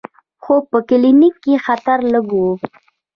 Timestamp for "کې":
1.43-1.63